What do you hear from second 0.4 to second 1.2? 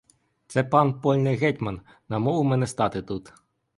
Це пан